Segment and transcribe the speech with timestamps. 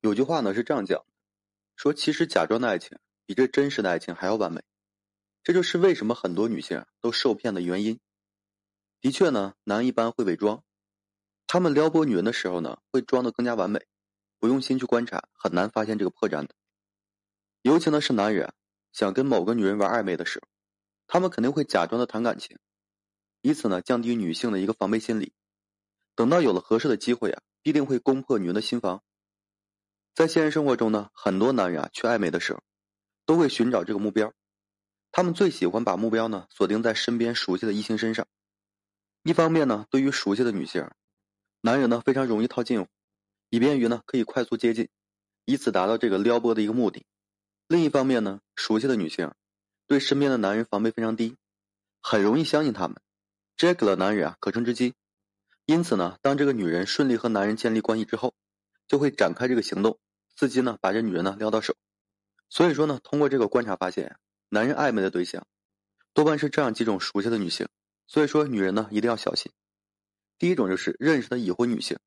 [0.00, 1.06] 有句话呢是这样讲的，
[1.76, 4.62] 说其实假装的爱情比这真实的爱情还要完美，
[5.42, 8.00] 这就是为什么很多女性都受骗的原因。
[9.02, 10.64] 的确呢，男一般会伪装，
[11.46, 13.86] 他们撩拨女人的时候呢，会装的更加完美，
[14.38, 16.54] 不用心去观察，很难发现这个破绽的。
[17.60, 18.54] 尤其呢是男人
[18.92, 20.48] 想跟某个女人玩暧昧的时候，
[21.06, 22.58] 他们肯定会假装的谈感情，
[23.42, 25.34] 以此呢降低女性的一个防备心理。
[26.14, 29.02] 等到有了合适的机会啊，必定会攻破女人的心房。
[30.14, 32.60] 在现实生活中呢，很多男人啊去暧昧的时候，
[33.26, 34.32] 都会寻找这个目标，
[35.12, 38.26] 他们最喜欢把目标呢锁定在身边熟悉的异性身上。
[39.22, 40.90] 一方面呢，对于熟悉的女性，
[41.60, 42.88] 男人呢非常容易套近乎，
[43.48, 44.88] 以便于呢可以快速接近，
[45.44, 47.06] 以此达到这个撩拨的一个目的。
[47.68, 49.32] 另一方面呢，熟悉的女性
[49.86, 51.36] 对身边的男人防备非常低，
[52.02, 52.96] 很容易相信他们，
[53.56, 54.94] 这给了男人啊可乘之机。
[55.66, 58.34] 因此呢，当这个女人顺利和男人建立关系之后，
[58.90, 60.00] 就会展开这个行动，
[60.36, 61.76] 伺机呢把这女人呢撩到手。
[62.48, 64.16] 所以说呢，通过这个观察发现，
[64.48, 65.46] 男人暧昧的对象
[66.12, 67.68] 多半是这样几种熟悉的女性。
[68.08, 69.52] 所以说，女人呢一定要小心。
[70.38, 72.00] 第一种就是认识的已婚女性，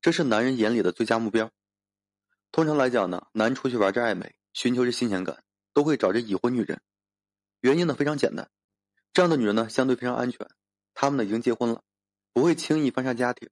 [0.00, 1.50] 这是男人眼里的最佳目标。
[2.52, 5.42] 通常来讲呢，男出去玩这暧昧，寻求这新鲜感，
[5.72, 6.80] 都会找这已婚女人。
[7.62, 8.48] 原因呢非常简单，
[9.12, 10.48] 这样的女人呢相对非常安全，
[10.94, 11.82] 她们呢已经结婚了，
[12.32, 13.50] 不会轻易翻杀家庭。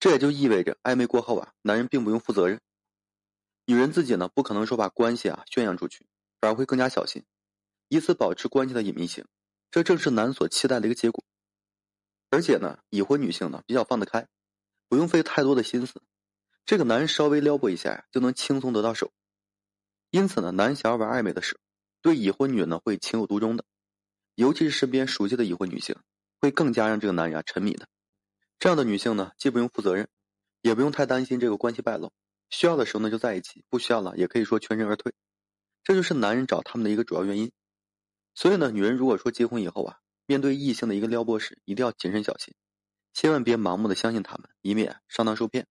[0.00, 2.60] 这也就意味着暧昧过后啊，男人并不用负责任。
[3.66, 6.06] 女人自己呢不可能说把关系啊宣扬出去，
[6.40, 7.22] 反而会更加小心，
[7.88, 9.26] 以此保持关系的隐秘性。
[9.70, 11.22] 这正是男所期待的一个结果。
[12.30, 14.26] 而且呢，已婚女性呢比较放得开，
[14.88, 16.02] 不用费太多的心思，
[16.64, 19.12] 这个男人稍微撩拨一下呀，就能轻松得到手。
[20.10, 21.60] 因此呢，男想要玩暧昧的时候，
[22.00, 23.64] 对已婚女人呢会情有独钟的，
[24.34, 25.94] 尤其是身边熟悉的已婚女性，
[26.40, 27.86] 会更加让这个男人啊沉迷的。
[28.60, 30.06] 这样的女性呢，既不用负责任，
[30.60, 32.12] 也不用太担心这个关系败露，
[32.50, 35.14] 需要的时候呢就在一起，不需要了也可以说全身而退。
[35.82, 37.50] 这就是男人找他们的一个主要原因。
[38.34, 42.54] 所以呢，女人如果说结婚以后啊，面对异性的一个撩拨时，一定要谨慎小心，
[43.14, 45.66] 千万别盲目的相信他们，以免上当受骗。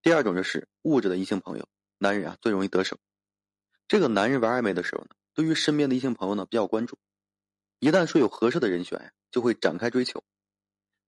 [0.00, 1.68] 第二种就是物质的异性朋友，
[1.98, 2.96] 男人啊最容易得手。
[3.86, 6.96] 这个男人玩暧昧的时候呢，对于身边的异性朋友呢比较关注，
[7.78, 10.24] 一旦说有合适的人选呀，就会展开追求。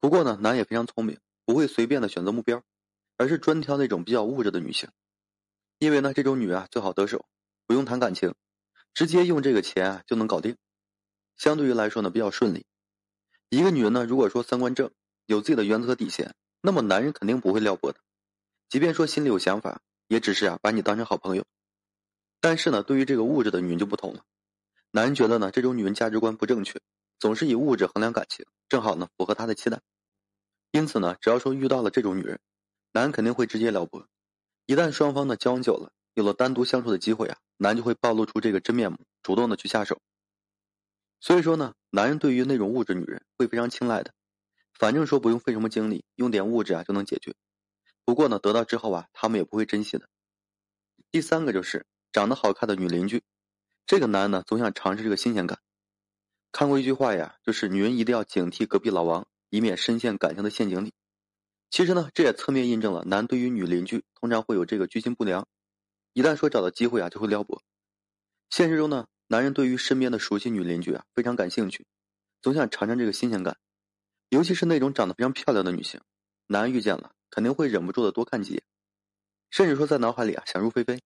[0.02, 2.64] 不过呢，男也非常聪明，不会随便的选择目标，
[3.16, 4.90] 而是专挑那种比较物质的女性，
[5.78, 7.24] 因为呢这种女啊最好得手，
[7.68, 8.34] 不用谈感情。
[8.94, 10.56] 直接用这个钱啊就能搞定，
[11.36, 12.66] 相对于来说呢比较顺利。
[13.48, 14.90] 一个女人呢如果说三观正，
[15.26, 18.00] 有自己的原则底线，那么男人肯定不会撩拨的。
[18.69, 21.44] 即便说心里有想法，也只是啊把你当成好朋友。
[22.40, 24.24] 但是呢，对于这个物质的女人就不同了，
[24.90, 26.80] 男人觉得呢这种女人价值观不正确，
[27.20, 29.80] 总是以物质衡量感情，正好呢符合他的期待。
[30.72, 32.41] 因此呢，只要说遇到了这种女人，
[32.93, 34.09] 男人肯定会直接撩拨。
[34.66, 37.38] 一旦双方呢交往久了，有了单独相处的机会啊。
[37.59, 40.00] 男就会暴露出这个真面目，主动的去下手。
[41.21, 44.12] 所以说呢，男人对于那种物质女人会非常青睐的，
[44.72, 47.34] 反正说不用费什么精力，用点物质啊就能解决。
[48.05, 50.09] 不过呢，得到之后啊，他们也不会珍惜的。
[51.12, 53.22] 第三个就是长得好看的女邻居，
[53.87, 55.61] 这个男呢总想尝试这个新鲜感。
[56.50, 60.94] 看过一句话呀，就是女人一定要警惕隔壁老王，以免深陷感情的陷阱里。
[61.68, 65.46] 其实呢，这也侧面印证了男对于女邻居通常会有这个居心不良。
[66.14, 67.62] 一旦说找到机会啊，就会撩拨。
[68.48, 71.86] 现实中呢，男人对于身边的熟悉女邻居啊非常感兴趣，
[72.40, 73.58] 总想尝尝这个新鲜感。
[74.30, 76.00] 尤其是那种长得非常漂亮的女性，
[76.46, 78.62] 男人遇见了肯定会忍不住的多看几眼，
[79.50, 80.98] 甚至说在脑海里啊想入非非。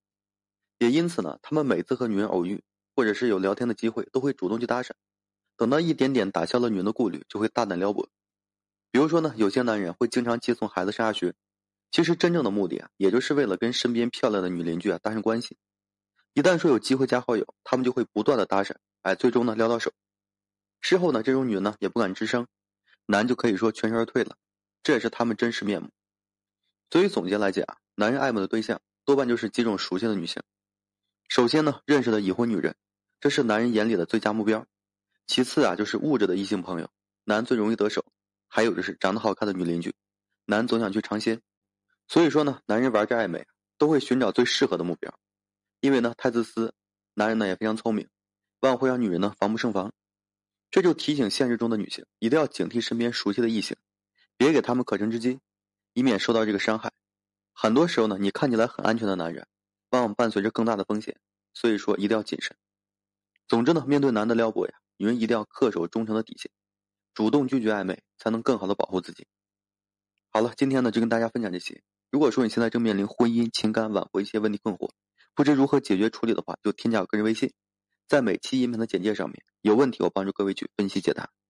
[0.78, 2.62] 也因此呢，他们每次和女人偶遇，
[2.94, 4.92] 或者是有聊天的机会，都会主动去搭讪。
[5.56, 8.08] 等到一点点打消了女人的顾虑，就会大胆撩拨。
[8.96, 11.34] 比如说呢，有些男人会经常接送孩子上下学。
[11.90, 15.58] 其实真正的目的啊，也就是为了跟身边漂亮的女邻居啊搭上关系。
[16.32, 19.92] 一旦说有机会加好友，他们就会不断的搭讪，哎，最终呢撩到手。
[20.80, 22.46] 事后呢，这种女人呢也不敢吱声，
[23.04, 24.38] 男就可以说全身而退了。
[24.82, 25.90] 这也是他们真实面目。
[26.90, 30.42] 所以总结来讲，男人爱慕的对象多半就是几种熟悉的女性。
[31.28, 32.74] 首先呢，认识的已婚女人，
[33.20, 34.66] 这是男人眼里的最佳目标。
[35.26, 36.88] 其次啊，就是物质的异性朋友，
[37.24, 38.02] 男最容易得手。
[38.56, 39.94] 还有就是长得好看的女邻居，
[40.46, 41.42] 男总想去尝鲜。
[42.08, 45.14] 所以说呢，男人玩这暧昧都会寻找最适合的目标，
[45.80, 46.72] 因为呢太自私，
[47.12, 48.08] 男人呢也非常聪明，
[48.60, 49.92] 往往会让女人呢防不胜防。
[50.70, 53.76] 这就提醒现实中的女性一定要警惕身边熟悉的异性，
[54.38, 55.38] 别给他们可乘之机，
[55.92, 56.90] 以免受到这个伤害。
[57.52, 59.46] 很多时候呢，你看起来很安全的男人，
[59.90, 61.20] 往往伴随着更大的风险，
[61.52, 62.56] 所以说一定要谨慎。
[63.46, 66.50] 总之呢，面对男的撩拨呀，女人一定要恪守忠诚的底线，
[67.16, 69.26] 主动拒绝暧昧，才能更好的保护自己。
[70.28, 71.82] 好了，今天呢就跟大家分享这些。
[72.10, 74.90] 如果说你现在正面临婚姻、情感挽回一些问题困惑，
[75.34, 77.54] 不知如何解决处理的话，就添加我个人微信，
[78.06, 81.30] 在每期音频的简介上面，有问题我帮助各位去分析解答。